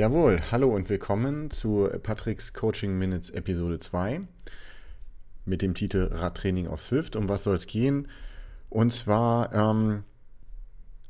[0.00, 4.22] Jawohl, hallo und willkommen zu Patricks Coaching Minutes Episode 2
[5.44, 7.16] mit dem Titel Radtraining auf Swift.
[7.16, 8.08] Um was soll es gehen?
[8.70, 10.04] Und zwar, ähm,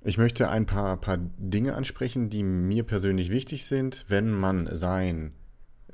[0.02, 5.34] ich möchte ein paar, paar Dinge ansprechen, die mir persönlich wichtig sind, wenn man sein,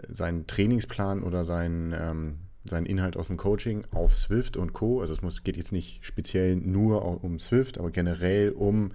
[0.09, 5.03] seinen Trainingsplan oder sein, ähm, seinen Inhalt aus dem Coaching auf Swift und Co.
[5.03, 8.93] Also es muss, geht jetzt nicht speziell nur um Swift, aber generell um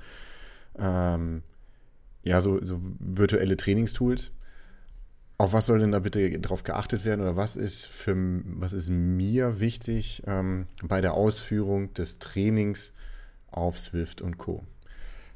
[0.79, 1.43] ähm,
[2.24, 4.32] ja, so, so virtuelle Trainingstools.
[5.38, 8.89] Auf was soll denn da bitte drauf geachtet werden oder was ist für was ist
[8.89, 12.93] mir wichtig ähm, bei der Ausführung des Trainings
[13.50, 14.64] auf Swift und Co.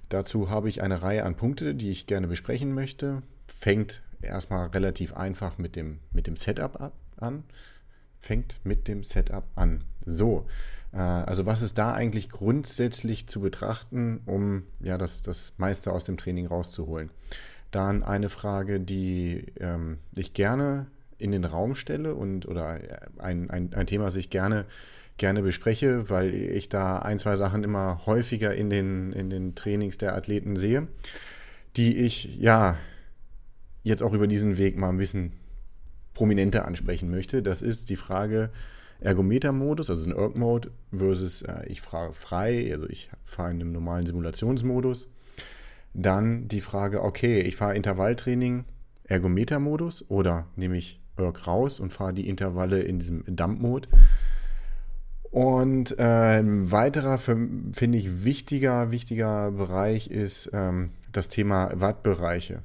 [0.09, 3.23] Dazu habe ich eine Reihe an Punkte, die ich gerne besprechen möchte.
[3.47, 7.43] Fängt erstmal relativ einfach mit dem, mit dem Setup an.
[8.19, 9.83] Fängt mit dem Setup an.
[10.05, 10.45] So,
[10.99, 16.17] also was ist da eigentlich grundsätzlich zu betrachten, um ja das, das meiste aus dem
[16.17, 17.09] Training rauszuholen?
[17.71, 20.87] Dann eine Frage, die ähm, ich gerne
[21.17, 22.79] in den Raum stelle und oder
[23.17, 24.65] ein, ein, ein Thema, das ich gerne,
[25.17, 29.97] gerne bespreche, weil ich da ein, zwei Sachen immer häufiger in den, in den Trainings
[29.97, 30.87] der Athleten sehe,
[31.75, 32.77] die ich ja
[33.83, 35.33] jetzt auch über diesen Weg mal ein bisschen
[36.13, 37.43] prominenter ansprechen möchte.
[37.43, 38.49] Das ist die Frage,
[39.01, 44.05] Ergometer-Modus, also ein Erg-Mode, versus äh, ich fahre frei, also ich fahre in einem normalen
[44.05, 45.07] Simulationsmodus.
[45.93, 48.65] Dann die Frage, okay, ich fahre Intervalltraining,
[49.05, 53.87] Ergometer-Modus oder nehme ich Erg raus und fahre die Intervalle in diesem Dump-Mode.
[55.31, 62.63] Und äh, ein weiterer, finde ich, wichtiger, wichtiger Bereich ist ähm, das Thema Wattbereiche.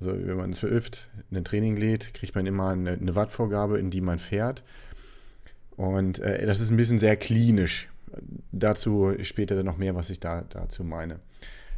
[0.00, 4.00] Also wenn man zwölft ein Training lädt, kriegt man immer eine, eine Wattvorgabe, in die
[4.00, 4.64] man fährt.
[5.78, 7.88] Und äh, das ist ein bisschen sehr klinisch.
[8.50, 11.20] Dazu später dann noch mehr, was ich da dazu meine.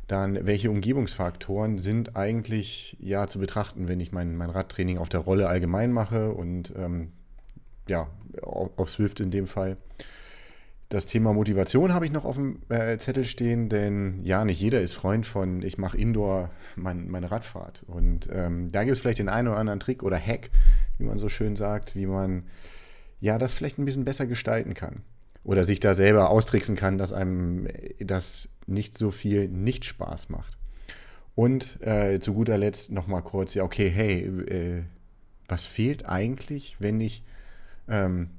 [0.07, 5.21] Dann, welche Umgebungsfaktoren sind eigentlich ja zu betrachten, wenn ich mein, mein Radtraining auf der
[5.21, 7.13] Rolle allgemein mache und ähm,
[7.89, 8.09] ja,
[8.41, 9.77] auf, auf Swift in dem Fall.
[10.89, 14.81] Das Thema Motivation habe ich noch auf dem äh, Zettel stehen, denn ja, nicht jeder
[14.81, 17.83] ist Freund von, ich mache Indoor mein, meine Radfahrt.
[17.87, 20.49] Und ähm, da gibt es vielleicht den einen oder anderen Trick oder Hack,
[20.97, 22.45] wie man so schön sagt, wie man
[23.21, 25.03] ja, das vielleicht ein bisschen besser gestalten kann.
[25.43, 27.67] Oder sich da selber austricksen kann, dass einem
[27.99, 30.59] das nicht so viel nicht Spaß macht.
[31.35, 34.83] Und äh, zu guter Letzt nochmal kurz, ja, okay, hey, äh,
[35.49, 37.25] was fehlt eigentlich, wenn ich
[37.89, 38.31] ähm,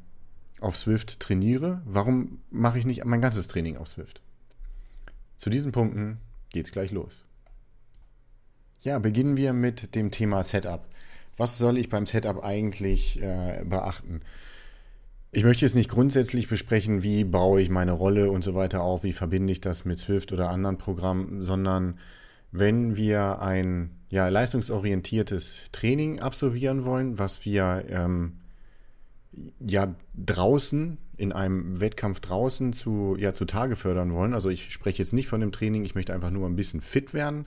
[0.60, 1.82] auf Swift trainiere?
[1.86, 4.22] Warum mache ich nicht mein ganzes Training auf Swift?
[5.38, 6.20] Zu diesen Punkten
[6.52, 7.26] geht's gleich los.
[8.82, 10.88] Ja, beginnen wir mit dem Thema Setup.
[11.38, 14.22] Was soll ich beim Setup eigentlich äh, beachten?
[15.34, 19.04] Ich möchte jetzt nicht grundsätzlich besprechen, wie baue ich meine Rolle und so weiter auf,
[19.04, 21.98] wie verbinde ich das mit Swift oder anderen Programmen, sondern
[22.52, 28.42] wenn wir ein ja, leistungsorientiertes Training absolvieren wollen, was wir ähm,
[29.66, 34.34] ja draußen in einem Wettkampf draußen zu, ja, zu Tage fördern wollen.
[34.34, 37.14] Also ich spreche jetzt nicht von dem Training, ich möchte einfach nur ein bisschen fit
[37.14, 37.46] werden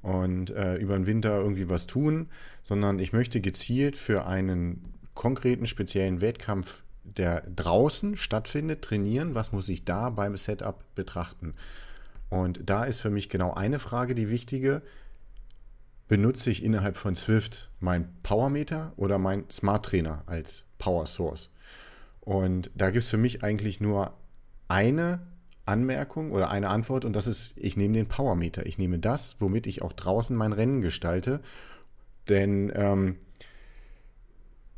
[0.00, 2.30] und äh, über den Winter irgendwie was tun,
[2.62, 6.82] sondern ich möchte gezielt für einen konkreten speziellen Wettkampf
[7.16, 11.54] der draußen stattfindet, trainieren, was muss ich da beim Setup betrachten?
[12.28, 14.82] Und da ist für mich genau eine Frage die wichtige.
[16.08, 21.50] Benutze ich innerhalb von Swift mein Powermeter oder mein Smart Trainer als Power Source?
[22.20, 24.14] Und da gibt es für mich eigentlich nur
[24.68, 25.20] eine
[25.64, 28.66] Anmerkung oder eine Antwort und das ist, ich nehme den Powermeter.
[28.66, 31.40] Ich nehme das, womit ich auch draußen mein Rennen gestalte.
[32.28, 33.16] Denn ähm,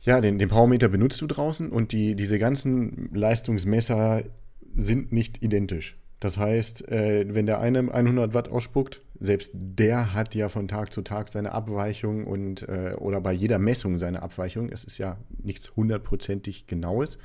[0.03, 4.23] ja, den, den Powermeter benutzt du draußen und die, diese ganzen Leistungsmesser
[4.75, 5.99] sind nicht identisch.
[6.21, 10.93] Das heißt, äh, wenn der eine 100 Watt ausspuckt, selbst der hat ja von Tag
[10.93, 14.69] zu Tag seine Abweichung und äh, oder bei jeder Messung seine Abweichung.
[14.71, 17.19] Es ist ja nichts hundertprozentig Genaues.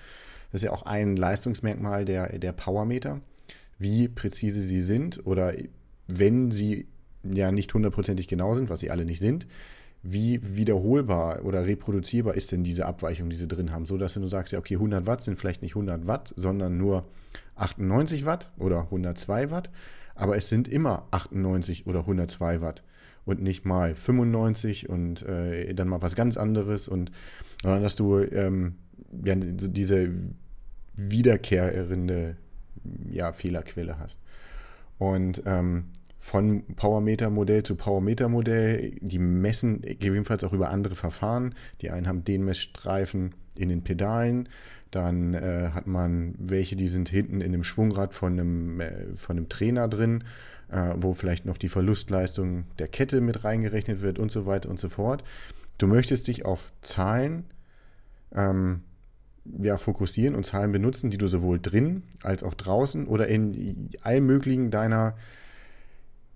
[0.51, 3.22] Das ist ja auch ein Leistungsmerkmal der, der Powermeter,
[3.79, 5.53] wie präzise sie sind oder
[6.07, 6.88] wenn sie
[7.23, 9.47] ja nicht hundertprozentig genau sind, was sie alle nicht sind,
[10.03, 14.21] wie wiederholbar oder reproduzierbar ist denn diese Abweichung, die sie drin haben, so dass wenn
[14.21, 17.05] du sagst, ja, okay, 100 Watt sind vielleicht nicht 100 Watt, sondern nur
[17.55, 19.69] 98 Watt oder 102 Watt,
[20.13, 22.83] aber es sind immer 98 oder 102 Watt
[23.25, 27.11] und nicht mal 95 und äh, dann mal was ganz anderes und
[27.61, 28.75] sondern dass du ähm,
[29.23, 30.09] ja, diese
[30.95, 32.35] wiederkehrende
[33.09, 34.19] ja, Fehlerquelle hast.
[34.97, 35.85] Und ähm,
[36.23, 38.95] von Powermeter-Modell zu Powermeter-Modell.
[39.01, 41.53] Die messen gegebenenfalls auch über andere Verfahren.
[41.81, 44.47] Die einen haben den Messstreifen in den Pedalen.
[44.89, 49.35] Dann äh, hat man welche, die sind hinten in dem Schwungrad von einem, äh, von
[49.35, 50.23] einem Trainer drin.
[50.71, 54.79] äh, wo vielleicht noch die Verlustleistung der Kette mit reingerechnet wird und so weiter und
[54.79, 55.23] so fort.
[55.77, 57.45] Du möchtest dich auf Zahlen
[58.33, 58.81] ähm,
[59.61, 64.25] ja, fokussieren und Zahlen benutzen, die du sowohl drin als auch draußen oder in allen
[64.25, 65.15] möglichen deiner,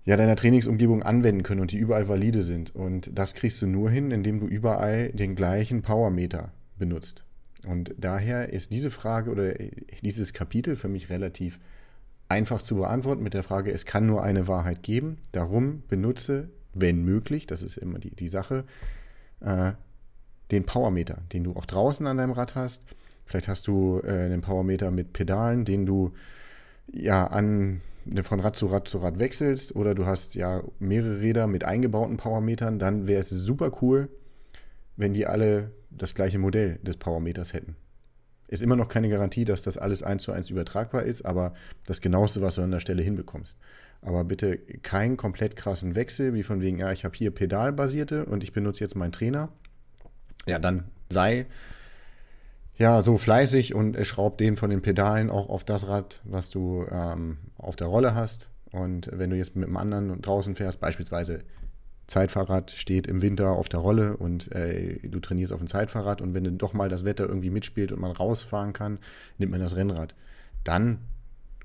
[0.08, 2.74] ja, deiner Trainingsumgebung anwenden können und die überall valide sind.
[2.74, 7.24] Und das kriegst du nur hin, indem du überall den gleichen Powermeter benutzt.
[7.66, 9.52] Und daher ist diese Frage oder
[10.02, 11.60] dieses Kapitel für mich relativ
[12.26, 15.18] einfach zu beantworten mit der Frage, es kann nur eine Wahrheit geben.
[15.32, 18.64] Darum benutze, wenn möglich, das ist immer die, die Sache,
[19.40, 19.72] äh,
[20.50, 22.82] den Powermeter, den du auch draußen an deinem Rad hast.
[23.26, 26.14] Vielleicht hast du äh, einen Powermeter mit Pedalen, den du
[26.90, 27.82] ja an
[28.22, 32.16] von Rad zu Rad zu Rad wechselst oder du hast ja mehrere Räder mit eingebauten
[32.16, 34.08] Powermetern, dann wäre es super cool,
[34.96, 37.76] wenn die alle das gleiche Modell des Powermeters hätten.
[38.48, 41.52] Ist immer noch keine Garantie, dass das alles eins zu eins übertragbar ist, aber
[41.86, 43.58] das genaueste, was du an der Stelle hinbekommst.
[44.00, 48.42] Aber bitte keinen komplett krassen Wechsel, wie von wegen, ja, ich habe hier pedalbasierte und
[48.42, 49.50] ich benutze jetzt meinen Trainer.
[50.46, 51.46] Ja, dann sei
[52.78, 56.86] ja so fleißig und schraub den von den Pedalen auch auf das Rad, was du
[56.90, 58.50] ähm, auf der Rolle hast.
[58.72, 61.42] Und wenn du jetzt mit einem anderen draußen fährst, beispielsweise
[62.06, 66.34] Zeitfahrrad steht im Winter auf der Rolle und äh, du trainierst auf dem Zeitfahrrad und
[66.34, 68.98] wenn dann doch mal das Wetter irgendwie mitspielt und man rausfahren kann,
[69.36, 70.14] nimmt man das Rennrad.
[70.64, 70.98] Dann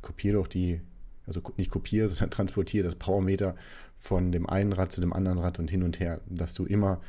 [0.02, 0.82] kopier doch die,
[1.26, 3.56] also nicht kopier, sondern transportiere das Powermeter
[3.96, 7.00] von dem einen Rad zu dem anderen Rad und hin und her, dass du immer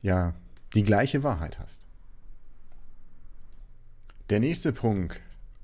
[0.00, 0.34] ja
[0.74, 1.89] die gleiche Wahrheit hast.
[4.30, 5.16] Der nächste Punkt,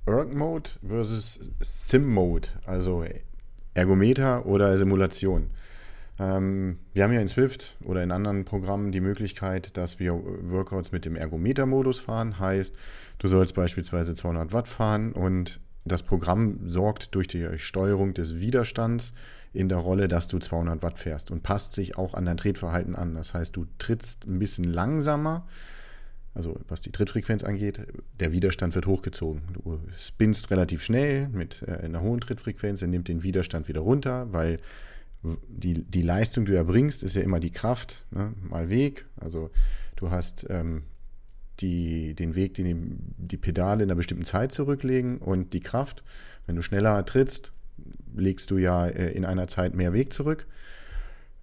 [0.07, 3.05] Erg Mode versus Sim Mode, also
[3.75, 5.51] Ergometer oder Simulation.
[6.19, 10.91] Ähm, wir haben ja in Swift oder in anderen Programmen die Möglichkeit, dass wir Workouts
[10.91, 12.41] mit dem Ergometer-Modus fahren.
[12.41, 12.75] Heißt,
[13.19, 19.13] du sollst beispielsweise 200 Watt fahren und das Programm sorgt durch die Steuerung des Widerstands
[19.53, 22.97] in der Rolle, dass du 200 Watt fährst und passt sich auch an dein Tretverhalten
[22.97, 23.15] an.
[23.15, 25.47] Das heißt, du trittst ein bisschen langsamer,
[26.37, 27.81] also was die Trittfrequenz angeht,
[28.21, 29.43] der Widerstand wird hochgezogen.
[29.55, 34.33] Du spinnst relativ schnell mit äh, einer hohen Trittfrequenz, er nimmt den Widerstand wieder runter,
[34.33, 34.59] weil
[35.49, 39.07] die, die Leistung, die du erbringst, ist ja immer die Kraft ne, mal Weg.
[39.17, 39.51] Also
[39.97, 40.85] du hast ähm,
[41.61, 46.05] die, den Weg, den die, die Pedale in einer bestimmten Zeit zurücklegen und die Kraft.
[46.47, 47.53] Wenn du schneller trittst,
[48.15, 50.47] legst du ja äh, in einer Zeit mehr Weg zurück.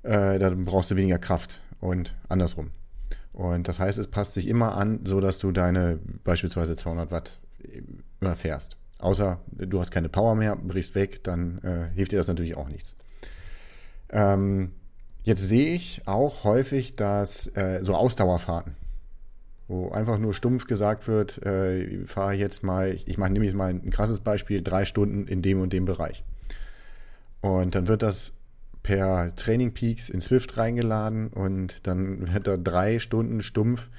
[0.04, 2.72] Äh, dann brauchst du weniger Kraft und andersrum.
[3.33, 7.39] Und das heißt, es passt sich immer an, so dass du deine beispielsweise 200 Watt
[8.21, 8.77] immer fährst.
[9.00, 12.69] Außer du hast keine Power mehr, brichst weg, dann äh, hilft dir das natürlich auch
[12.69, 12.95] nichts.
[14.09, 14.71] Ähm,
[15.24, 18.75] jetzt sehe ich auch häufig, dass äh, so Ausdauerfahrten,
[19.68, 23.53] wo einfach nur stumpf gesagt wird, äh, ich fahre jetzt mal, ich, ich mache nämlich
[23.56, 26.24] mal ein krasses Beispiel, drei Stunden in dem und dem Bereich.
[27.41, 28.33] Und dann wird das
[28.83, 33.89] per Training Peaks in Swift reingeladen und dann wird da drei Stunden stumpf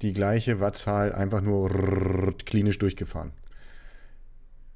[0.00, 3.32] die gleiche Wattzahl einfach nur klinisch durchgefahren.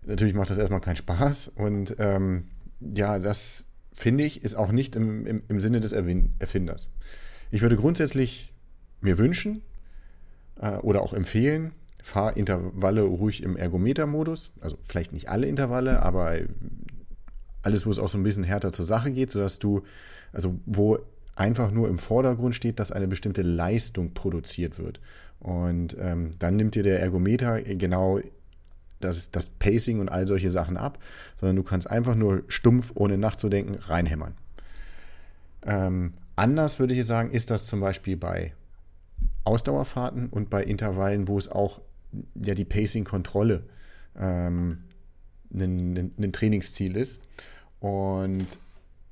[0.05, 2.45] Natürlich macht das erstmal keinen Spaß und ähm,
[2.81, 6.91] ja, das finde ich, ist auch nicht im, im, im Sinne des Erfinders.
[7.51, 8.53] Ich würde grundsätzlich
[9.01, 9.63] mir wünschen
[10.61, 14.53] äh, oder auch empfehlen, fahr Intervalle ruhig im Ergometer-Modus.
[14.61, 16.35] Also vielleicht nicht alle Intervalle, aber
[17.63, 19.83] alles, wo es auch so ein bisschen härter zur Sache geht, sodass du,
[20.33, 20.99] also wo
[21.35, 25.01] einfach nur im Vordergrund steht, dass eine bestimmte Leistung produziert wird.
[25.39, 28.21] Und ähm, dann nimmt dir der Ergometer genau
[29.01, 30.99] das, das Pacing und all solche Sachen ab,
[31.39, 34.35] sondern du kannst einfach nur stumpf, ohne nachzudenken, reinhämmern.
[35.65, 38.55] Ähm, anders würde ich sagen, ist das zum Beispiel bei
[39.45, 41.81] Ausdauerfahrten und bei Intervallen, wo es auch
[42.35, 43.65] ja die Pacing-Kontrolle
[44.19, 44.85] ähm,
[45.57, 47.21] ein, ein Trainingsziel ist.
[47.81, 48.47] Und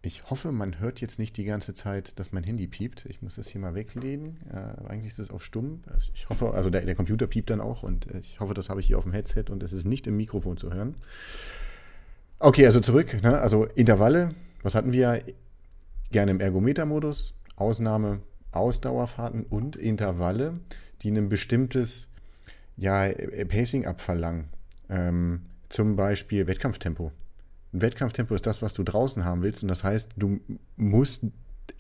[0.03, 3.07] ich hoffe, man hört jetzt nicht die ganze Zeit, dass mein Handy piept.
[3.07, 4.39] Ich muss das hier mal weglegen.
[4.53, 5.83] Äh, eigentlich ist es auf stumm.
[5.91, 8.81] Also ich hoffe, also der, der, Computer piept dann auch und ich hoffe, das habe
[8.81, 10.97] ich hier auf dem Headset und es ist nicht im Mikrofon zu hören.
[12.39, 13.23] Okay, also zurück.
[13.23, 13.41] Ne?
[13.41, 15.21] Also Intervalle, was hatten wir?
[16.11, 17.35] Gerne im Ergometer-Modus.
[17.57, 18.21] Ausnahme
[18.53, 20.61] Ausdauerfahrten und Intervalle,
[21.03, 22.09] die ein bestimmtes
[22.77, 23.09] ja,
[23.49, 24.49] Pacing abverlangen.
[24.91, 25.43] Ähm,
[25.75, 27.11] zum Beispiel Wettkampftempo.
[27.73, 29.63] Ein Wettkampftempo ist das, was du draußen haben willst.
[29.65, 30.39] Und das heißt, du
[30.77, 31.25] musst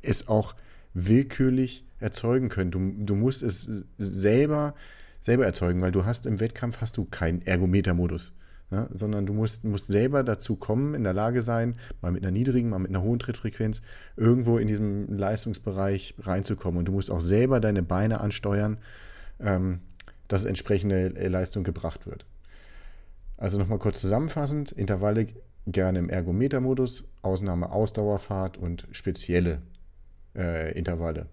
[0.02, 0.56] es auch
[0.94, 2.72] willkürlich erzeugen können.
[2.72, 4.74] Du, du musst es selber,
[5.20, 8.32] selber erzeugen, weil du hast im Wettkampf hast du keinen Ergometer-Modus.
[8.70, 8.88] Ne?
[8.90, 12.70] sondern du musst, musst selber dazu kommen, in der Lage sein, mal mit einer niedrigen,
[12.70, 13.82] mal mit einer hohen Trittfrequenz,
[14.16, 16.78] irgendwo in diesem Leistungsbereich reinzukommen.
[16.78, 18.78] Und du musst auch selber deine Beine ansteuern,
[19.38, 19.80] ähm,
[20.26, 22.26] dass entsprechende Leistung gebracht wird.
[23.36, 25.26] Also nochmal kurz zusammenfassend, Intervalle
[25.66, 29.62] gerne im Ergometer-Modus, Ausnahme Ausdauerfahrt und spezielle
[30.36, 31.26] äh, Intervalle.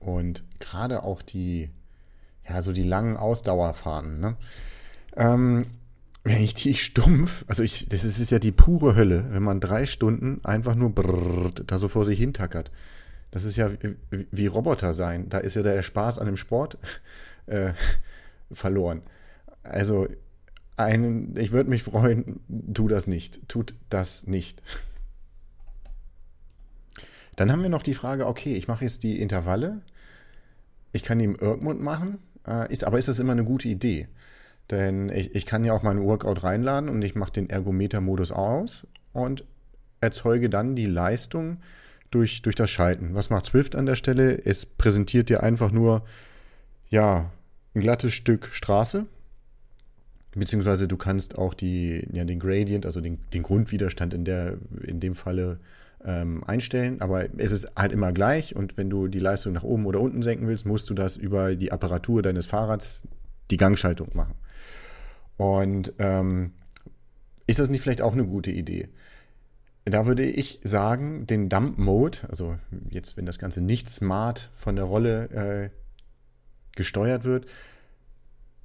[0.00, 1.70] Und gerade auch die,
[2.48, 4.36] ja, so die langen Ausdauerfahrten, ne?
[5.16, 5.66] Ähm,
[6.24, 9.86] wenn ich die stumpf, also ich, das ist, ja die pure Hölle, wenn man drei
[9.86, 12.70] Stunden einfach nur brrr, da so vor sich hintackert.
[13.32, 13.96] Das ist ja wie,
[14.30, 15.28] wie Roboter sein.
[15.28, 16.78] Da ist ja der Spaß an dem Sport
[17.46, 17.72] äh,
[18.52, 19.02] verloren.
[19.64, 20.06] Also
[20.76, 22.40] ein, ich würde mich freuen,
[22.72, 23.48] tu das nicht.
[23.48, 24.62] Tut das nicht.
[27.36, 29.80] Dann haben wir noch die Frage, okay, ich mache jetzt die Intervalle.
[30.92, 34.08] Ich kann die im Irkmund machen, äh, ist, aber ist das immer eine gute Idee?
[34.70, 38.86] Denn ich, ich kann ja auch meinen Workout reinladen und ich mache den Ergometer-Modus aus
[39.14, 39.46] und
[40.02, 41.62] erzeuge dann die Leistung
[42.12, 43.14] durch, durch das Schalten.
[43.14, 44.40] Was macht Swift an der Stelle?
[44.44, 46.04] Es präsentiert dir einfach nur,
[46.88, 47.30] ja,
[47.74, 49.06] ein glattes Stück Straße.
[50.34, 55.00] Beziehungsweise du kannst auch die, ja, den Gradient, also den, den Grundwiderstand in, der, in
[55.00, 55.58] dem Falle
[56.04, 57.00] ähm, einstellen.
[57.00, 60.22] Aber es ist halt immer gleich und wenn du die Leistung nach oben oder unten
[60.22, 63.02] senken willst, musst du das über die Apparatur deines Fahrrads,
[63.50, 64.34] die Gangschaltung machen.
[65.36, 66.52] Und ähm,
[67.46, 68.88] ist das nicht vielleicht auch eine gute Idee?
[69.84, 72.56] Da würde ich sagen, den Dump Mode, also
[72.88, 75.70] jetzt, wenn das Ganze nicht smart von der Rolle äh,
[76.76, 77.46] gesteuert wird,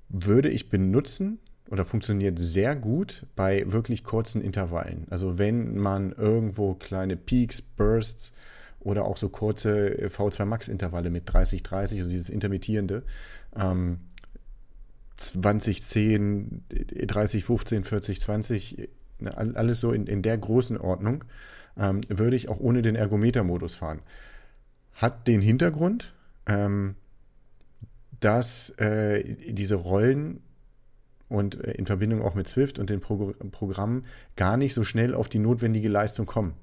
[0.09, 5.05] würde ich benutzen oder funktioniert sehr gut bei wirklich kurzen Intervallen.
[5.09, 8.31] Also wenn man irgendwo kleine Peaks, Bursts
[8.79, 13.03] oder auch so kurze V2 Max Intervalle mit 30, 30, also dieses intermittierende,
[13.55, 13.99] ähm,
[15.17, 16.63] 20, 10,
[17.07, 18.89] 30, 15, 40, 20,
[19.25, 21.23] alles so in, in der Größenordnung,
[21.77, 24.01] ähm, würde ich auch ohne den Ergometer-Modus fahren.
[24.93, 26.13] Hat den Hintergrund,
[26.45, 26.95] ähm,
[28.19, 30.41] dass äh, diese Rollen
[31.29, 34.03] und äh, in Verbindung auch mit Swift und den Pro Programmen
[34.35, 36.53] gar nicht so schnell auf die notwendige Leistung kommen.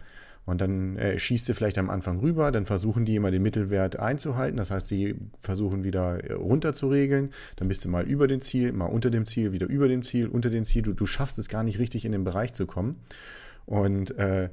[0.46, 3.98] Und dann äh, schießt du vielleicht am Anfang rüber, dann versuchen die immer den Mittelwert
[3.98, 4.58] einzuhalten.
[4.58, 7.30] Das heißt, sie versuchen wieder äh, runter zu regeln.
[7.56, 10.28] Dann bist du mal über dem Ziel, mal unter dem Ziel, wieder über dem Ziel,
[10.28, 10.82] unter dem Ziel.
[10.82, 12.96] Du, du schaffst es gar nicht richtig in den Bereich zu kommen.
[13.64, 14.50] Und äh,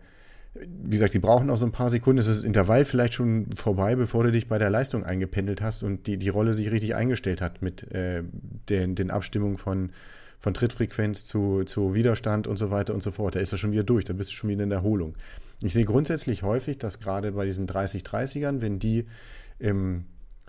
[0.54, 2.20] wie gesagt, die brauchen auch so ein paar Sekunden.
[2.20, 5.84] Es ist das Intervall vielleicht schon vorbei, bevor du dich bei der Leistung eingependelt hast
[5.84, 8.24] und die, die Rolle sich richtig eingestellt hat mit äh,
[8.70, 9.92] den, den Abstimmungen von,
[10.40, 13.36] von Trittfrequenz zu, zu Widerstand und so weiter und so fort.
[13.36, 15.16] Da ist er schon wieder durch, da bist du schon wieder in der Erholung.
[15.64, 19.06] Ich sehe grundsätzlich häufig, dass gerade bei diesen 30-30ern, wenn die
[19.60, 20.06] im,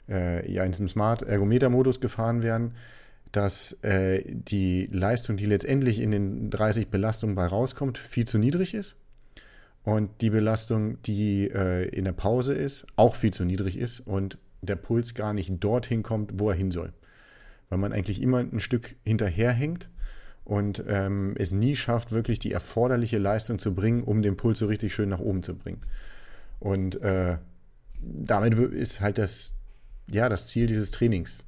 [0.08, 2.74] äh, ja, in diesem Smart-Ergometer-Modus gefahren werden,
[3.30, 8.74] dass äh, die Leistung, die letztendlich in den 30 Belastungen bei rauskommt, viel zu niedrig
[8.74, 8.96] ist
[9.84, 14.38] und die Belastung, die äh, in der Pause ist, auch viel zu niedrig ist und
[14.60, 16.92] der Puls gar nicht dorthin kommt, wo er hin soll.
[17.68, 19.88] Weil man eigentlich immer ein Stück hinterherhängt
[20.44, 24.66] und ähm, es nie schafft, wirklich die erforderliche Leistung zu bringen, um den Puls so
[24.66, 25.80] richtig schön nach oben zu bringen.
[26.58, 27.38] Und äh,
[28.00, 29.54] damit ist halt das,
[30.10, 31.44] ja, das Ziel dieses Trainings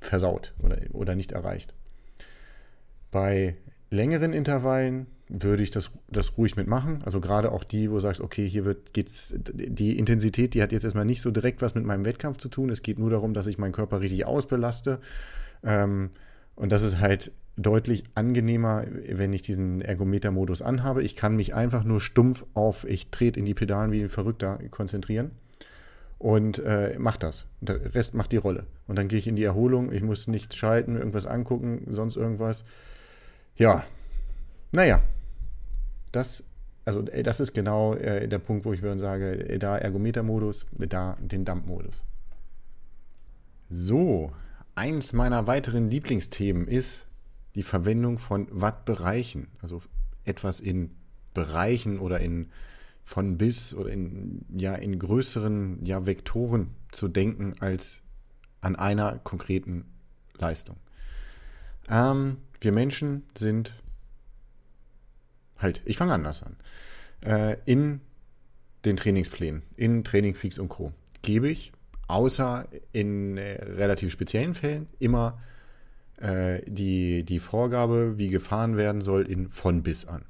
[0.00, 1.74] versaut oder, oder nicht erreicht.
[3.10, 3.54] Bei
[3.90, 7.02] längeren Intervallen würde ich das, das ruhig mitmachen.
[7.04, 10.72] Also gerade auch die, wo du sagst, okay, hier wird geht's, die Intensität, die hat
[10.72, 12.68] jetzt erstmal nicht so direkt was mit meinem Wettkampf zu tun.
[12.68, 15.00] Es geht nur darum, dass ich meinen Körper richtig ausbelaste.
[15.62, 16.10] Ähm,
[16.54, 21.02] und das ist halt deutlich angenehmer, wenn ich diesen Ergometer-Modus anhabe.
[21.02, 24.58] Ich kann mich einfach nur stumpf auf, ich trete in die Pedalen wie ein Verrückter
[24.70, 25.32] konzentrieren
[26.18, 27.46] und äh, mach das.
[27.60, 28.66] Der Rest macht die Rolle.
[28.86, 29.92] Und dann gehe ich in die Erholung.
[29.92, 32.64] Ich muss nicht schalten, irgendwas angucken, sonst irgendwas.
[33.56, 33.84] Ja,
[34.70, 35.02] naja,
[36.12, 36.44] das,
[36.84, 40.66] also äh, das ist genau äh, der Punkt, wo ich würde sagen, äh, da Ergometer-Modus,
[40.72, 42.04] da den Dump-Modus.
[43.68, 44.30] So,
[44.74, 47.08] eins meiner weiteren Lieblingsthemen ist
[47.54, 49.48] die Verwendung von Wattbereichen.
[49.60, 49.82] Also
[50.24, 50.96] etwas in
[51.34, 52.50] Bereichen oder in
[53.04, 58.02] von bis oder in, ja, in größeren ja, Vektoren zu denken als
[58.60, 59.86] an einer konkreten
[60.38, 60.76] Leistung.
[61.88, 63.74] Ähm, wir Menschen sind
[65.58, 66.56] halt, ich fange anders an.
[67.22, 68.00] Äh, in
[68.84, 70.92] den Trainingsplänen, in Trainingfeeds und Co.
[71.22, 71.72] gebe ich,
[72.08, 75.40] außer in äh, relativ speziellen Fällen, immer
[76.22, 80.24] äh, die, die Vorgabe, wie gefahren werden soll, in von bis an.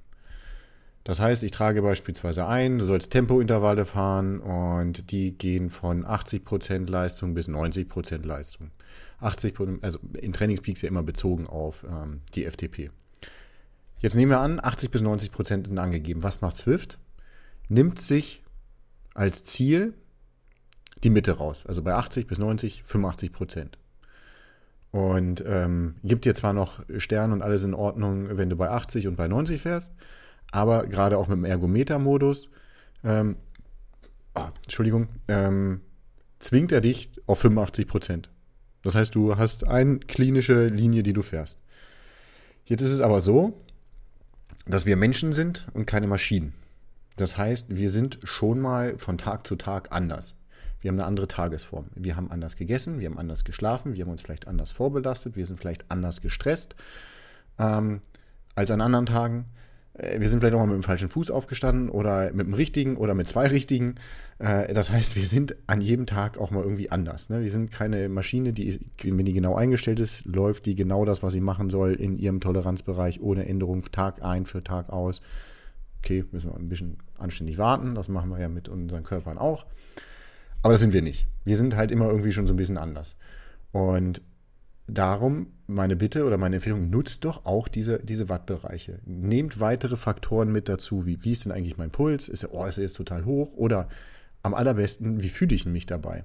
[1.04, 6.88] Das heißt, ich trage beispielsweise ein, du sollst Tempointervalle fahren und die gehen von 80%
[6.88, 8.70] Leistung bis 90% Leistung.
[9.18, 12.90] 80, also in Trainingspeaks ja immer bezogen auf ähm, die FTP.
[13.98, 16.22] Jetzt nehmen wir an, 80 bis 90 Prozent sind angegeben.
[16.22, 16.98] Was macht Swift?
[17.68, 18.42] Nimmt sich
[19.14, 19.94] als Ziel
[21.04, 21.66] die Mitte raus.
[21.66, 23.78] Also bei 80 bis 90, 85 Prozent.
[24.92, 29.08] Und ähm, gibt dir zwar noch Stern und alles in Ordnung, wenn du bei 80
[29.08, 29.92] und bei 90 fährst,
[30.50, 32.50] aber gerade auch mit dem Ergometer-Modus,
[33.02, 33.36] ähm,
[34.34, 35.80] oh, Entschuldigung, ähm,
[36.38, 38.30] zwingt er dich auf 85 Prozent.
[38.82, 41.58] Das heißt, du hast eine klinische Linie, die du fährst.
[42.66, 43.64] Jetzt ist es aber so,
[44.66, 46.52] dass wir Menschen sind und keine Maschinen.
[47.16, 50.36] Das heißt, wir sind schon mal von Tag zu Tag anders.
[50.82, 51.86] Wir haben eine andere Tagesform.
[51.94, 55.46] Wir haben anders gegessen, wir haben anders geschlafen, wir haben uns vielleicht anders vorbelastet, wir
[55.46, 56.74] sind vielleicht anders gestresst
[57.58, 58.00] ähm,
[58.54, 59.46] als an anderen Tagen.
[59.94, 62.96] Äh, wir sind vielleicht auch mal mit dem falschen Fuß aufgestanden oder mit dem richtigen
[62.96, 63.94] oder mit zwei richtigen.
[64.38, 67.30] Äh, das heißt, wir sind an jedem Tag auch mal irgendwie anders.
[67.30, 67.42] Ne?
[67.42, 71.32] Wir sind keine Maschine, die, wenn die genau eingestellt ist, läuft die genau das, was
[71.32, 75.20] sie machen soll, in ihrem Toleranzbereich ohne Änderung Tag ein für Tag aus.
[75.98, 77.94] Okay, müssen wir ein bisschen anständig warten.
[77.94, 79.66] Das machen wir ja mit unseren Körpern auch.
[80.62, 81.26] Aber das sind wir nicht.
[81.44, 83.16] Wir sind halt immer irgendwie schon so ein bisschen anders.
[83.72, 84.22] Und
[84.86, 88.98] darum meine Bitte oder meine Empfehlung, nutzt doch auch diese, diese Wattbereiche.
[89.04, 92.28] Nehmt weitere Faktoren mit dazu, wie, wie ist denn eigentlich mein Puls?
[92.28, 93.52] Ist er, oh, ist er jetzt total hoch?
[93.54, 93.88] Oder
[94.42, 96.24] am allerbesten, wie fühle ich mich dabei?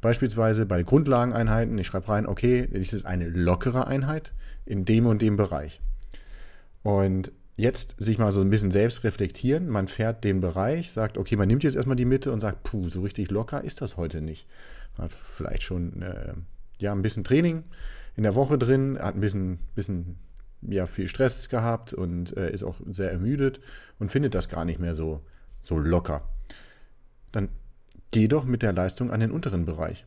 [0.00, 4.32] Beispielsweise bei Grundlageneinheiten, ich schreibe rein, okay, das ist eine lockere Einheit
[4.64, 5.80] in dem und dem Bereich.
[6.82, 9.68] Und jetzt sich mal so ein bisschen selbst reflektieren.
[9.68, 12.88] Man fährt den Bereich, sagt, okay, man nimmt jetzt erstmal die Mitte und sagt, puh,
[12.88, 14.46] so richtig locker ist das heute nicht.
[14.96, 16.34] Man hat vielleicht schon äh,
[16.78, 17.64] ja, ein bisschen Training
[18.16, 20.18] in der Woche drin, hat ein bisschen, bisschen
[20.62, 23.60] ja, viel Stress gehabt und äh, ist auch sehr ermüdet
[23.98, 25.24] und findet das gar nicht mehr so,
[25.60, 26.28] so locker.
[27.32, 27.48] Dann
[28.12, 30.06] geh doch mit der Leistung an den unteren Bereich.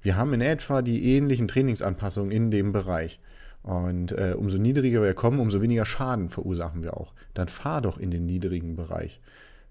[0.00, 3.20] Wir haben in etwa die ähnlichen Trainingsanpassungen in dem Bereich.
[3.62, 7.14] Und äh, umso niedriger wir kommen, umso weniger Schaden verursachen wir auch.
[7.34, 9.20] Dann fahr doch in den niedrigen Bereich.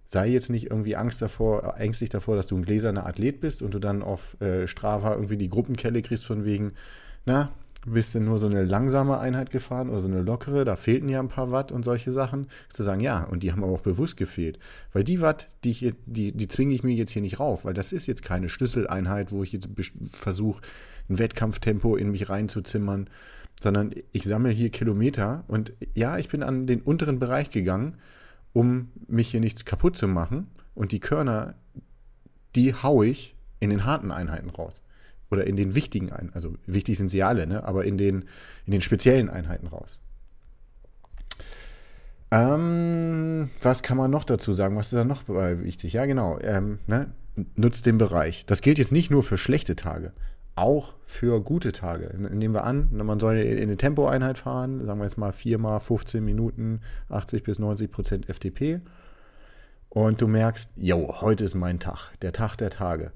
[0.06, 3.74] Sei jetzt nicht irgendwie Angst davor, ängstlich davor, dass du ein gläserner Athlet bist und
[3.74, 6.74] du dann auf äh, Strava irgendwie die Gruppenkelle kriegst von wegen,
[7.26, 7.50] na,
[7.86, 11.20] bist du nur so eine langsame Einheit gefahren oder so eine lockere, da fehlten ja
[11.20, 12.48] ein paar Watt und solche Sachen.
[12.70, 14.60] Zu sagen, ja, und die haben aber auch bewusst gefehlt.
[14.94, 17.74] Weil die Watt, die, ich, die, die zwinge ich mir jetzt hier nicht rauf, weil
[17.74, 19.70] das ist jetzt keine Schlüsseleinheit, wo ich jetzt
[20.12, 20.62] versuche,
[21.10, 23.10] ein Wettkampftempo in mich reinzuzimmern,
[23.62, 27.98] sondern ich sammle hier Kilometer und ja, ich bin an den unteren Bereich gegangen,
[28.54, 31.56] um mich hier nicht kaputt zu machen und die Körner,
[32.56, 34.82] die haue ich in den harten Einheiten raus
[35.30, 37.64] oder in den wichtigen Einheiten, also wichtig sind sie alle, ne?
[37.64, 38.26] aber in den,
[38.66, 40.02] in den speziellen Einheiten raus.
[42.32, 44.76] Ähm, was kann man noch dazu sagen?
[44.76, 45.94] Was ist da noch wichtig?
[45.94, 46.40] Ja, genau.
[46.40, 47.12] Ähm, ne?
[47.56, 48.46] Nutzt den Bereich.
[48.46, 50.14] Das gilt jetzt nicht nur für schlechte Tage
[50.56, 52.16] auch für gute Tage.
[52.18, 55.80] Nehmen wir an, man soll in eine Tempoeinheit fahren, sagen wir jetzt mal 4 mal
[55.80, 58.82] 15 Minuten, 80 bis 90 Prozent FTP.
[59.90, 63.12] Und du merkst, jo, heute ist mein Tag, der Tag der Tage.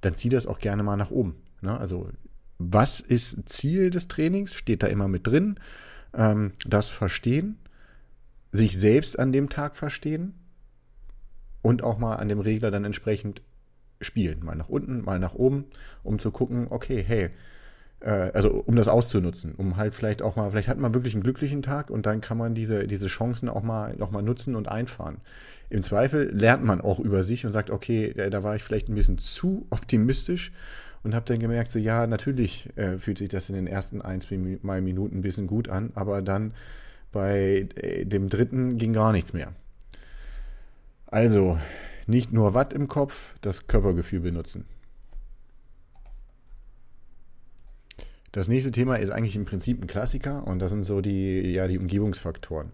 [0.00, 1.36] Dann zieh das auch gerne mal nach oben.
[1.60, 1.78] Ne?
[1.78, 2.08] Also,
[2.58, 4.54] was ist Ziel des Trainings?
[4.54, 5.58] Steht da immer mit drin.
[6.12, 7.58] Ähm, das Verstehen,
[8.52, 10.34] sich selbst an dem Tag verstehen
[11.62, 13.42] und auch mal an dem Regler dann entsprechend
[14.04, 14.44] spielen.
[14.44, 15.64] Mal nach unten, mal nach oben,
[16.02, 17.30] um zu gucken, okay, hey,
[18.00, 21.22] äh, also um das auszunutzen, um halt vielleicht auch mal, vielleicht hat man wirklich einen
[21.22, 24.68] glücklichen Tag und dann kann man diese, diese Chancen auch mal, auch mal nutzen und
[24.68, 25.16] einfahren.
[25.70, 28.94] Im Zweifel lernt man auch über sich und sagt, okay, da war ich vielleicht ein
[28.94, 30.52] bisschen zu optimistisch
[31.02, 34.20] und habe dann gemerkt, so ja, natürlich äh, fühlt sich das in den ersten ein,
[34.20, 36.52] zwei Minuten ein bisschen gut an, aber dann
[37.12, 39.52] bei äh, dem dritten ging gar nichts mehr.
[41.06, 41.58] Also,
[42.08, 44.66] nicht nur Watt im Kopf, das Körpergefühl benutzen.
[48.32, 51.68] Das nächste Thema ist eigentlich im Prinzip ein Klassiker und das sind so die, ja,
[51.68, 52.72] die Umgebungsfaktoren.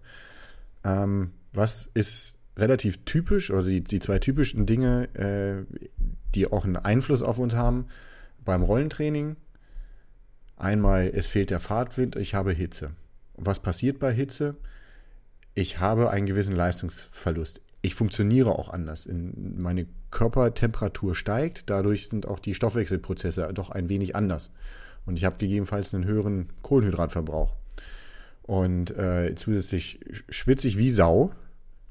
[0.85, 5.65] Ähm, was ist relativ typisch, also die, die zwei typischen Dinge, äh,
[6.35, 7.89] die auch einen Einfluss auf uns haben
[8.43, 9.37] beim Rollentraining?
[10.57, 12.93] Einmal, es fehlt der Fahrtwind, ich habe Hitze.
[13.37, 14.57] was passiert bei Hitze?
[15.55, 19.07] Ich habe einen gewissen Leistungsverlust ich funktioniere auch anders.
[19.07, 24.51] In, meine Körpertemperatur steigt, dadurch sind auch die Stoffwechselprozesse doch ein wenig anders.
[25.07, 27.55] Und ich habe gegebenenfalls einen höheren Kohlenhydratverbrauch.
[28.43, 31.33] Und äh, zusätzlich schwitze ich wie Sau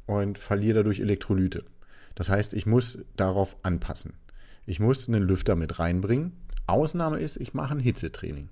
[0.06, 1.63] und verliere dadurch Elektrolyte.
[2.15, 4.13] Das heißt, ich muss darauf anpassen.
[4.65, 6.34] Ich muss einen Lüfter mit reinbringen.
[6.67, 8.49] Ausnahme ist, ich mache ein Hitzetraining.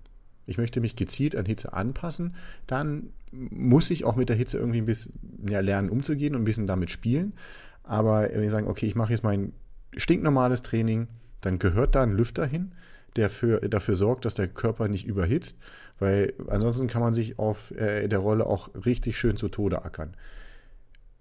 [0.47, 2.35] Ich möchte mich gezielt an Hitze anpassen.
[2.65, 5.13] Dann muss ich auch mit der Hitze irgendwie ein bisschen
[5.47, 7.33] ja, lernen umzugehen und ein bisschen damit spielen.
[7.83, 9.53] Aber wenn wir sagen, okay, ich mache jetzt mein
[9.95, 11.07] stinknormales Training,
[11.41, 12.71] dann gehört da ein Lüfter hin,
[13.15, 15.57] der für, dafür sorgt, dass der Körper nicht überhitzt,
[15.99, 20.15] weil ansonsten kann man sich auf äh, der Rolle auch richtig schön zu Tode ackern.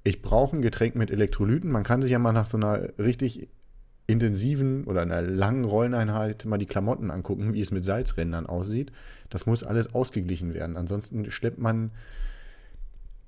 [0.04, 1.70] Ich brauche ein Getränk mit Elektrolyten.
[1.70, 3.48] Man kann sich ja mal nach so einer richtig
[4.06, 8.92] intensiven oder einer langen Rolleneinheit mal die Klamotten angucken, wie es mit Salzrändern aussieht.
[9.30, 10.76] Das muss alles ausgeglichen werden.
[10.76, 11.90] Ansonsten schleppt man,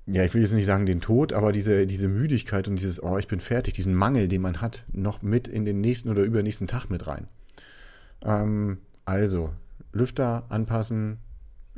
[0.06, 3.18] ja, ich will jetzt nicht sagen den Tod, aber diese, diese Müdigkeit und dieses, oh,
[3.18, 6.66] ich bin fertig, diesen Mangel, den man hat, noch mit in den nächsten oder übernächsten
[6.66, 7.26] Tag mit rein.
[8.24, 9.52] Ähm, also,
[9.92, 11.18] Lüfter anpassen,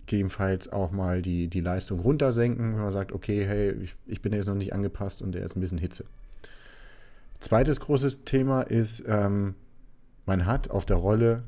[0.06, 4.32] gegebenenfalls auch mal die, die Leistung runtersenken, wenn man sagt, okay, hey, ich, ich bin
[4.32, 6.04] jetzt noch nicht angepasst und der ist ein bisschen Hitze.
[7.40, 9.55] Zweites großes Thema ist, ähm,
[10.26, 11.44] man hat auf der Rolle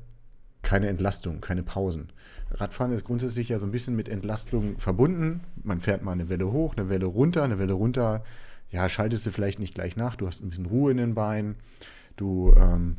[0.63, 2.13] keine Entlastung, keine Pausen.
[2.51, 5.41] Radfahren ist grundsätzlich ja so ein bisschen mit Entlastung verbunden.
[5.63, 8.25] Man fährt mal eine Welle hoch, eine Welle runter, eine Welle runter.
[8.71, 10.17] Ja, schaltest du vielleicht nicht gleich nach.
[10.17, 11.57] Du hast ein bisschen Ruhe in den Beinen.
[12.17, 12.97] Du ähm,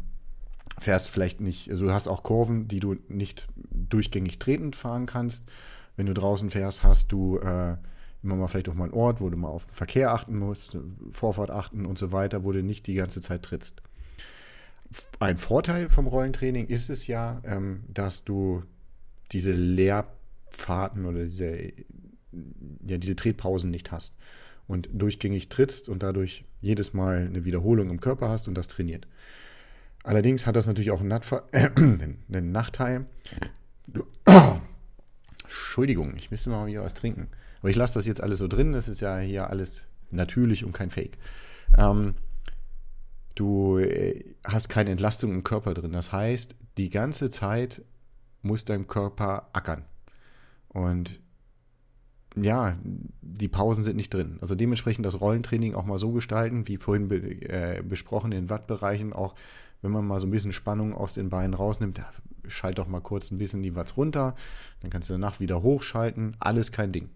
[0.79, 5.43] fährst vielleicht nicht, also du hast auch Kurven, die du nicht durchgängig tretend fahren kannst.
[5.95, 7.77] Wenn du draußen fährst, hast du äh,
[8.23, 10.77] immer mal vielleicht auch mal einen Ort, wo du mal auf Verkehr achten musst,
[11.11, 13.81] Vorfahrt achten und so weiter, wo du nicht die ganze Zeit trittst.
[15.19, 18.63] Ein Vorteil vom Rollentraining ist es ja, ähm, dass du
[19.31, 21.73] diese Leerfahrten oder diese,
[22.85, 24.15] ja, diese Tretpausen nicht hast
[24.67, 29.07] und durchgängig trittst und dadurch jedes Mal eine Wiederholung im Körper hast und das trainiert.
[30.03, 33.05] Allerdings hat das natürlich auch einen, äh, einen Nachteil.
[35.43, 37.27] Entschuldigung, ich müsste mal wieder was trinken.
[37.63, 40.73] Aber ich lasse das jetzt alles so drin, das ist ja hier alles natürlich und
[40.73, 41.17] kein Fake.
[41.77, 42.15] Ähm,
[43.35, 45.93] du äh, hast keine Entlastung im Körper drin.
[45.93, 47.81] Das heißt, die ganze Zeit
[48.41, 49.85] muss dein Körper ackern.
[50.67, 51.21] Und
[52.35, 52.77] ja,
[53.21, 54.39] die Pausen sind nicht drin.
[54.41, 57.15] Also dementsprechend das Rollentraining auch mal so gestalten, wie vorhin be
[57.47, 59.35] äh, besprochen in Wattbereichen, auch
[59.81, 62.01] wenn man mal so ein bisschen Spannung aus den Beinen rausnimmt,
[62.45, 64.35] schalt doch mal kurz ein bisschen die Watts runter,
[64.81, 67.09] dann kannst du danach wieder hochschalten, alles kein Ding.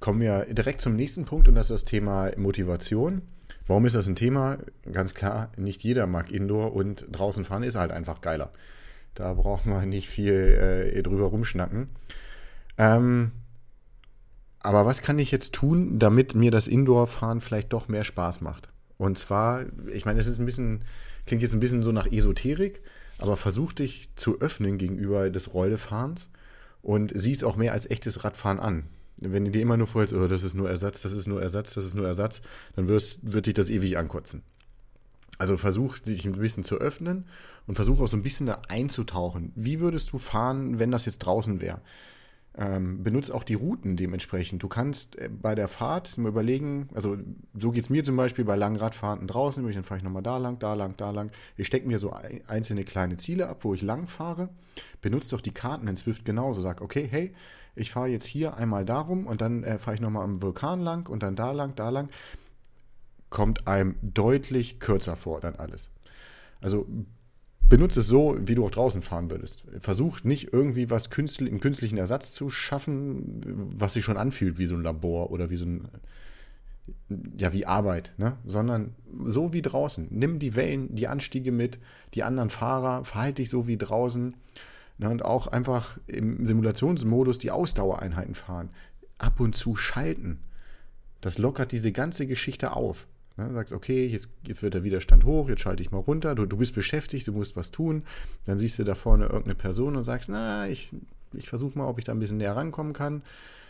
[0.00, 3.22] Kommen wir direkt zum nächsten Punkt und das ist das Thema Motivation.
[3.66, 4.58] Warum ist das ein Thema?
[4.90, 8.52] Ganz klar, nicht jeder mag Indoor und draußen fahren ist halt einfach geiler.
[9.14, 11.88] Da braucht man nicht viel äh, drüber rumschnacken.
[12.78, 13.32] Ähm,
[14.60, 18.70] aber was kann ich jetzt tun, damit mir das Indoor-Fahren vielleicht doch mehr Spaß macht?
[18.96, 20.84] Und zwar, ich meine, es ist ein bisschen,
[21.26, 22.82] klingt jetzt ein bisschen so nach Esoterik,
[23.18, 26.30] aber versuch dich zu öffnen gegenüber des Rollefahrens
[26.82, 28.84] und sieh es auch mehr als echtes Radfahren an
[29.20, 31.74] wenn du dir immer nur vorhältst, oh, das ist nur Ersatz, das ist nur Ersatz,
[31.74, 32.40] das ist nur Ersatz,
[32.76, 34.42] dann wirst, wird dich das ewig ankotzen.
[35.38, 37.26] Also versuch dich ein bisschen zu öffnen
[37.66, 39.52] und versuch auch so ein bisschen da einzutauchen.
[39.54, 41.80] Wie würdest du fahren, wenn das jetzt draußen wäre?
[42.58, 44.62] Ähm, benutzt auch die Routen dementsprechend.
[44.62, 47.16] Du kannst äh, bei der Fahrt mal überlegen, also
[47.54, 50.36] so geht es mir zum Beispiel bei langen Radfahrten draußen, dann fahre ich nochmal da
[50.36, 51.30] lang, da lang, da lang.
[51.56, 52.12] Ich stecke mir so
[52.48, 54.48] einzelne kleine Ziele ab, wo ich lang fahre.
[55.00, 56.60] Benutzt doch die Karten in Swift genauso.
[56.60, 57.32] Sag, okay, hey,
[57.76, 61.08] ich fahre jetzt hier einmal darum und dann äh, fahre ich nochmal am Vulkan lang
[61.08, 62.10] und dann da lang, da lang.
[63.28, 65.90] Kommt einem deutlich kürzer vor dann alles.
[66.60, 66.86] Also
[67.70, 69.64] benutze es so, wie du auch draußen fahren würdest.
[69.78, 73.40] Versuch nicht irgendwie was künstl einen künstlichen Ersatz zu schaffen,
[73.74, 75.88] was sich schon anfühlt wie so ein Labor oder wie so ein
[77.38, 78.36] ja, wie Arbeit, ne?
[78.44, 80.08] sondern so wie draußen.
[80.10, 81.78] Nimm die Wellen, die Anstiege mit,
[82.14, 84.34] die anderen Fahrer, verhalte dich so wie draußen
[85.00, 88.68] Ne, und auch einfach im Simulationsmodus die Ausdauereinheiten fahren.
[89.16, 90.40] Ab und zu schalten.
[91.22, 93.06] Das lockert diese ganze Geschichte auf.
[93.36, 94.28] Ne, sagst, okay, jetzt,
[94.62, 96.34] wird der Widerstand hoch, jetzt schalte ich mal runter.
[96.34, 98.04] Du, du bist beschäftigt, du musst was tun.
[98.44, 100.92] Dann siehst du da vorne irgendeine Person und sagst, na, ich,
[101.32, 103.22] ich versuche mal, ob ich da ein bisschen näher rankommen kann.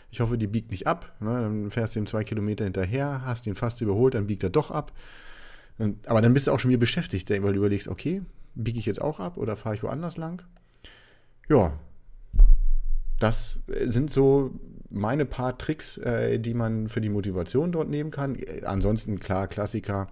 [0.09, 1.15] Ich hoffe, die biegt nicht ab.
[1.19, 1.41] Ne?
[1.41, 4.71] Dann fährst du ihm zwei Kilometer hinterher, hast ihn fast überholt, dann biegt er doch
[4.71, 4.91] ab.
[6.05, 8.21] Aber dann bist du auch schon wieder beschäftigt, weil du überlegst, okay,
[8.53, 10.43] biege ich jetzt auch ab oder fahre ich woanders lang?
[11.51, 11.77] ja,
[13.19, 14.51] das sind so
[14.91, 18.37] meine paar Tricks, äh, die man für die Motivation dort nehmen kann.
[18.63, 20.07] Ansonsten, klar, Klassiker.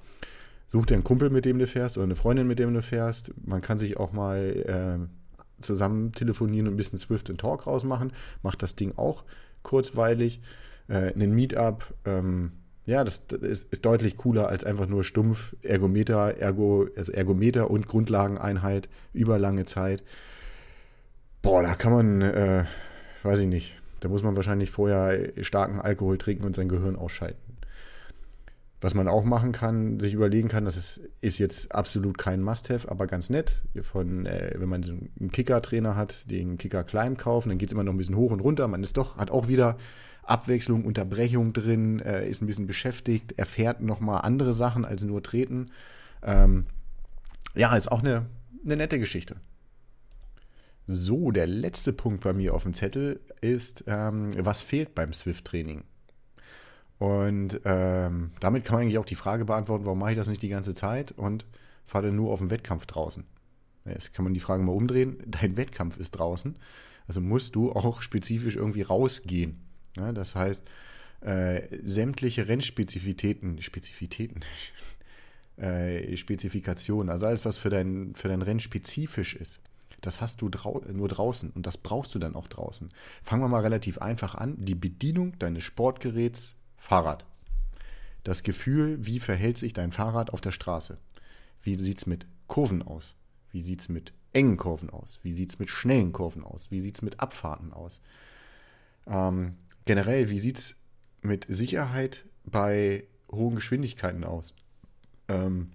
[0.68, 3.34] Such dir einen Kumpel, mit dem du fährst, oder eine Freundin, mit dem du fährst.
[3.46, 8.13] Man kann sich auch mal äh, zusammen telefonieren und ein bisschen Swift and Talk rausmachen.
[8.44, 9.26] Macht das Ding auch
[9.63, 10.42] kurzweilig.
[10.88, 12.52] Äh, einen Meetup, ähm,
[12.86, 17.70] ja, das, das ist, ist, deutlich cooler als einfach nur stumpf Ergometer, Ergo, also Ergometer
[17.70, 20.04] und Grundlageneinheit über lange Zeit.
[21.44, 22.65] Boah, da kann man, äh,
[23.22, 27.58] weiß ich nicht, da muss man wahrscheinlich vorher starken Alkohol trinken und sein Gehirn ausschalten.
[28.82, 32.90] Was man auch machen kann, sich überlegen kann, das ist, ist jetzt absolut kein Must-Have,
[32.90, 33.64] aber ganz nett.
[33.82, 37.74] Von, äh, wenn man so einen Kicker-Trainer hat, den Kicker Climb kaufen, dann geht es
[37.74, 38.70] immer noch ein bisschen hoch und runter.
[38.70, 39.78] Man ist doch, hat auch wieder
[40.24, 45.72] Abwechslung, Unterbrechung drin, äh, ist ein bisschen beschäftigt, erfährt nochmal andere Sachen als nur treten.
[46.24, 46.66] Ähm,
[47.56, 48.28] ja, ist auch eine,
[48.64, 49.38] eine nette Geschichte.
[50.91, 55.84] So, der letzte Punkt bei mir auf dem Zettel ist, ähm, was fehlt beim Swift-Training?
[56.97, 60.41] Und ähm, damit kann man eigentlich auch die Frage beantworten, warum mache ich das nicht
[60.41, 61.45] die ganze Zeit und
[61.86, 63.23] fahre nur auf dem Wettkampf draußen.
[63.86, 65.17] Jetzt kann man die Frage mal umdrehen.
[65.28, 66.56] Dein Wettkampf ist draußen.
[67.08, 69.62] Also musst du auch spezifisch irgendwie rausgehen.
[69.95, 70.67] Ja, das heißt,
[71.21, 74.39] äh, sämtliche Rennspezifititäten, Spezifitäten,
[75.58, 79.60] äh, Spezifikationen, also alles, was für dein, für dein Rennen spezifisch ist,
[80.02, 82.90] das hast du drau nur draußen und das brauchst du dann auch draußen.
[83.24, 84.56] Fangen wir mal relativ einfach an.
[84.58, 87.26] Die Bedienung deines Sportgeräts Fahrrad.
[88.24, 90.98] Das Gefühl, wie verhält sich dein Fahrrad auf der Straße?
[91.62, 93.16] Wie sieht es mit Kurven aus?
[93.52, 95.20] Wie sieht es mit engen Kurven aus?
[95.24, 96.70] Wie sieht es mit schnellen Kurven aus?
[96.70, 98.02] Wie sieht es mit Abfahrten aus?
[99.08, 100.76] Ähm, generell, wie sieht es
[101.22, 104.54] mit Sicherheit bei hohen Geschwindigkeiten aus?
[105.28, 105.72] Ähm,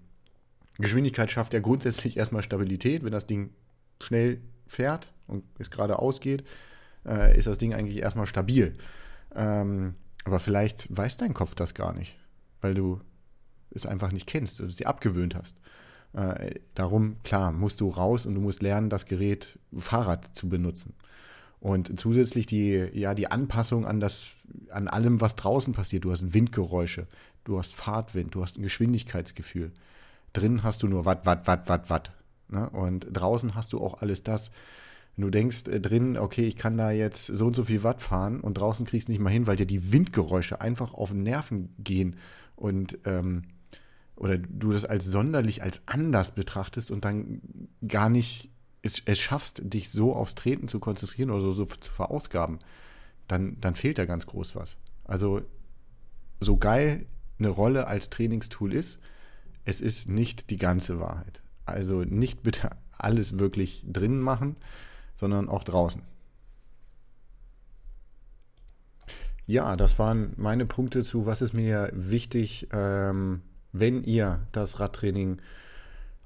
[0.78, 3.04] Geschwindigkeit schafft ja grundsätzlich erstmal Stabilität.
[3.04, 3.50] Wenn das Ding
[4.00, 6.44] schnell fährt und es geradeaus geht,
[7.06, 8.76] äh, ist das Ding eigentlich erstmal stabil.
[9.34, 12.16] Ähm, aber vielleicht weiß dein Kopf das gar nicht,
[12.60, 13.00] weil du
[13.70, 15.56] es einfach nicht kennst, du dir abgewöhnt hast.
[16.12, 20.94] Äh, darum, klar, musst du raus und du musst lernen, das Gerät Fahrrad zu benutzen.
[21.60, 24.26] Und zusätzlich die, ja, die Anpassung an das,
[24.70, 26.04] an allem, was draußen passiert.
[26.04, 27.06] Du hast Windgeräusche,
[27.44, 29.72] du hast Fahrtwind, du hast ein Geschwindigkeitsgefühl.
[30.34, 32.12] Drin hast du nur Watt, Watt, Watt, Watt, Watt.
[32.54, 32.70] Ne?
[32.70, 34.50] Und draußen hast du auch alles das.
[35.16, 38.02] Wenn du denkst äh, drin, okay, ich kann da jetzt so und so viel Watt
[38.02, 41.22] fahren und draußen kriegst du nicht mal hin, weil dir die Windgeräusche einfach auf den
[41.22, 42.16] Nerven gehen
[42.56, 43.42] und ähm,
[44.16, 47.40] oder du das als sonderlich als anders betrachtest und dann
[47.86, 48.50] gar nicht
[48.82, 52.58] es, es schaffst, dich so aufs Treten zu konzentrieren oder so, so zu verausgaben,
[53.26, 54.76] dann, dann fehlt da ganz groß was.
[55.04, 55.42] Also
[56.40, 57.06] so geil
[57.38, 59.00] eine Rolle als Trainingstool ist,
[59.64, 61.42] es ist nicht die ganze Wahrheit.
[61.66, 64.56] Also nicht bitte alles wirklich drinnen machen,
[65.14, 66.02] sondern auch draußen.
[69.46, 75.38] Ja, das waren meine Punkte zu, was ist mir wichtig, ähm, wenn ihr das Radtraining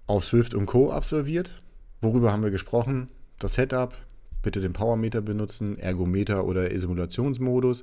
[0.07, 0.92] auf Swift und Co.
[0.92, 1.62] absolviert.
[2.01, 3.09] Worüber haben wir gesprochen?
[3.40, 3.96] Das Setup,
[4.42, 7.83] bitte den Powermeter benutzen, Ergometer oder Simulationsmodus.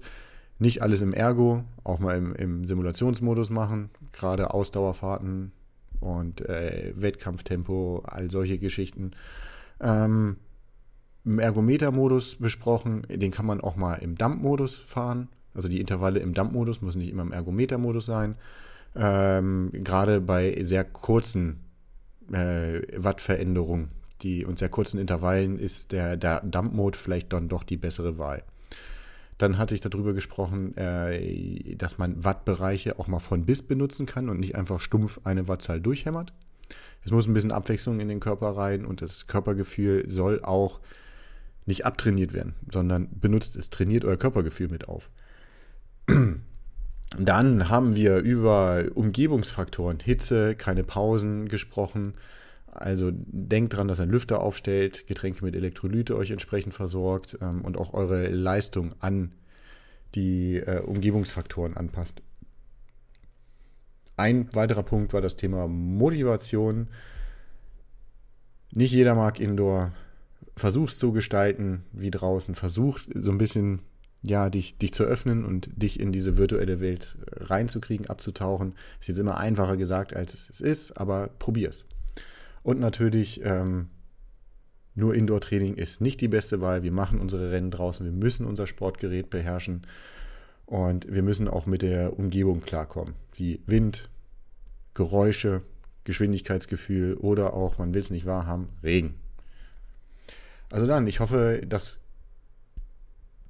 [0.57, 5.51] Nicht alles im Ergo, auch mal im, im Simulationsmodus machen, gerade Ausdauerfahrten
[5.99, 9.11] und äh, Wettkampftempo, all solche Geschichten.
[9.79, 10.37] Ähm,
[11.23, 15.29] Im Ergometer-Modus besprochen, den kann man auch mal im Dump-Modus fahren.
[15.53, 18.35] Also die Intervalle im Dump-Modus müssen nicht immer im Ergometer-Modus sein.
[18.95, 21.61] Ähm, gerade bei sehr kurzen
[22.31, 23.89] äh, Wattveränderungen
[24.21, 28.43] die, und sehr kurzen Intervallen ist der, der Dump-Mode vielleicht dann doch die bessere Wahl.
[29.37, 34.29] Dann hatte ich darüber gesprochen, äh, dass man Wattbereiche auch mal von bis benutzen kann
[34.29, 36.33] und nicht einfach stumpf eine Wattzahl durchhämmert.
[37.03, 40.79] Es muss ein bisschen Abwechslung in den Körper rein und das Körpergefühl soll auch
[41.65, 45.09] nicht abtrainiert werden, sondern benutzt es, trainiert euer Körpergefühl mit auf.
[47.17, 52.15] Dann haben wir über Umgebungsfaktoren, Hitze, keine Pausen gesprochen.
[52.75, 57.77] Also denkt dran, dass ein Lüfter aufstellt, Getränke mit Elektrolyte euch entsprechend versorgt ähm, und
[57.77, 59.31] auch eure Leistung an
[60.13, 62.21] die äh, Umgebungsfaktoren anpasst.
[64.17, 66.87] Ein weiterer Punkt war das Thema Motivation.
[68.71, 69.91] Nicht jeder mag Indoor.
[70.55, 72.55] Versuch's zu gestalten wie draußen.
[72.55, 73.81] Versucht so ein bisschen
[74.21, 78.75] ja, dich, dich zu öffnen und dich in diese virtuelle Welt reinzukriegen, abzutauchen.
[78.99, 81.85] Ist jetzt immer einfacher gesagt, als es ist, aber probier's.
[82.65, 83.89] Und natürlich, ähm,
[84.95, 86.81] nur Indoor-Training ist nicht die beste Wahl.
[86.81, 89.85] Wir machen unsere Rennen draußen, wir müssen unser Sportgerät beherrschen
[90.65, 94.09] und wir müssen auch mit der Umgebung klarkommen, wie Wind,
[94.95, 95.61] Geräusche,
[96.05, 99.13] Geschwindigkeitsgefühl oder auch, man will es nicht wahrhaben, Regen.
[100.71, 101.99] Also dann, ich hoffe, das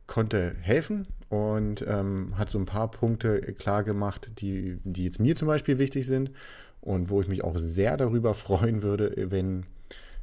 [0.08, 5.38] konnte helfen und ähm, hat so ein paar Punkte klar gemacht, die, die jetzt mir
[5.38, 6.32] zum Beispiel wichtig sind
[6.86, 9.66] und wo ich mich auch sehr darüber freuen würde, wenn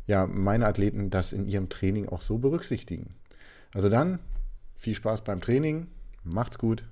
[0.07, 3.15] ja, meine Athleten das in ihrem Training auch so berücksichtigen.
[3.75, 4.19] Also dann,
[4.77, 5.89] viel Spaß beim Training,
[6.25, 6.85] macht's gut,